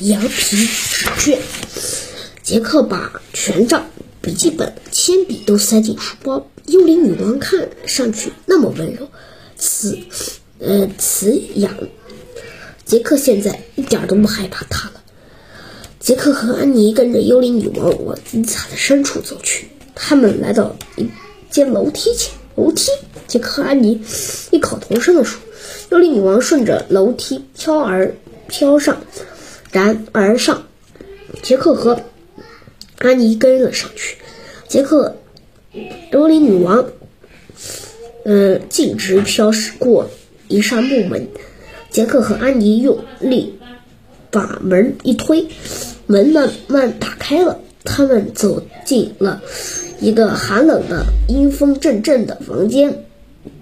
[0.00, 1.38] 羊皮纸卷。
[2.42, 3.86] 杰克把权杖、
[4.20, 6.46] 笔记本、铅笔都塞进书包。
[6.66, 9.08] 幽灵女王看上去那么温柔，
[9.56, 9.98] 慈，
[10.58, 11.72] 呃，慈养。
[12.84, 14.94] 杰克现在一点都不害怕她了。
[16.00, 19.68] 杰克和安妮跟着幽灵女王往阴惨的深处走去。
[19.94, 21.08] 他们来到一
[21.50, 22.90] 间楼梯前，楼梯。
[23.26, 24.00] 杰克和安妮
[24.50, 25.40] 异口同声地说
[25.90, 28.14] ：“幽灵女王顺着楼梯飘而
[28.46, 29.00] 飘上，
[29.76, 30.62] 然而上。”
[31.42, 32.00] 杰克和
[32.98, 34.16] 安妮跟了上去。
[34.66, 35.16] 杰克，
[36.10, 36.86] 幽灵女王，
[38.24, 40.08] 呃，径直飘驶过
[40.48, 41.28] 一扇木门。
[41.90, 43.58] 杰克和安妮用力
[44.30, 45.46] 把门一推，
[46.06, 47.60] 门慢慢打开了。
[47.84, 49.42] 他们走进了
[50.00, 53.04] 一个寒冷的、阴风阵阵的房间。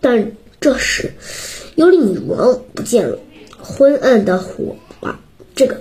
[0.00, 1.12] 但这时，
[1.74, 3.18] 幽灵女王不见了。
[3.60, 4.76] 昏暗的火
[5.56, 5.80] 这个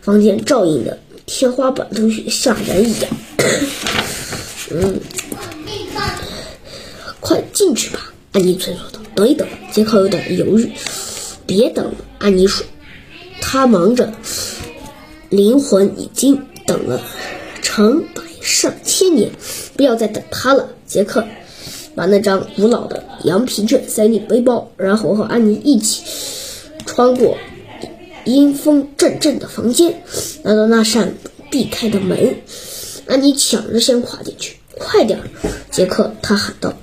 [0.00, 3.10] 房间照映的天花板都吓人一样。
[4.70, 5.00] 嗯，
[7.20, 9.00] 快进去吧，安妮催促道。
[9.16, 10.70] 等一等，杰克有点犹豫。
[11.44, 12.64] 别等，安妮说。
[13.40, 14.12] 他忙着，
[15.28, 17.00] 灵魂已经等了
[17.62, 19.30] 成百上千年，
[19.76, 21.24] 不要再等他了，杰克。
[21.94, 26.02] 把那张古老的羊皮卷塞进背包，然后和安妮一起
[26.84, 27.36] 穿过
[28.26, 30.02] 阴风阵阵的房间，
[30.42, 31.14] 来到那扇
[31.50, 32.36] 避开的门。
[33.06, 35.24] 安妮抢着先跨进去，快点儿！
[35.70, 36.74] 杰克，他喊道。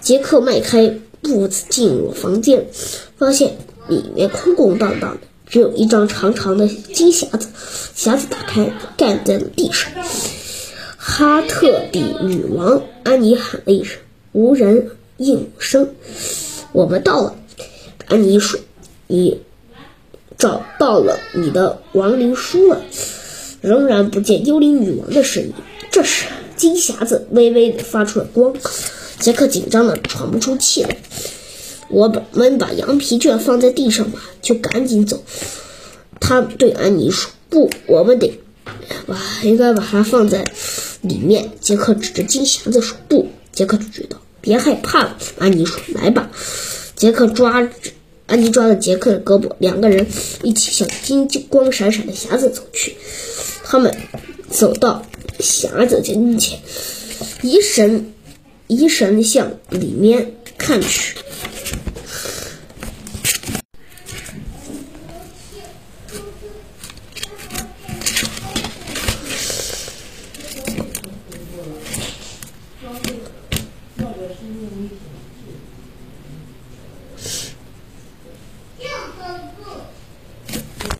[0.00, 2.66] 杰克迈开步子进入房间，
[3.16, 7.48] 发现里面空空荡荡的，只有一张长长的金匣子。
[7.94, 9.92] 匣子打开，盖在了地上。
[10.96, 13.98] 哈特比女王，安妮喊了一声。
[14.32, 15.94] 无人应声。
[16.72, 17.36] 我们到了，
[18.08, 18.58] 安妮说
[19.06, 19.40] ：“你
[20.40, 22.82] 找到了你的亡灵书了。”
[23.62, 25.52] 仍然不见幽灵女王的身影。
[25.90, 26.24] 这时，
[26.56, 28.54] 金匣子微微的发出了光。
[29.18, 30.96] 杰克紧张的喘不出气来。
[31.90, 35.22] 我们把羊皮卷放在地上吧，就赶紧走。
[36.20, 38.40] 他对安妮说：“不，我们得
[39.06, 40.46] 把应该把它放在
[41.02, 46.30] 里面。”杰克指着金匣子说：“不。”杰克拒绝道：“别害怕。”安妮说：“来吧。”
[46.96, 47.62] 杰克抓
[48.30, 50.06] 安妮抓着杰克的胳膊，两个人
[50.44, 52.96] 一起向金光闪闪的匣子走去。
[53.64, 53.92] 他们
[54.48, 55.04] 走到
[55.40, 56.60] 匣子跟前，
[57.42, 58.12] 疑神
[58.68, 61.16] 疑神向里面看去。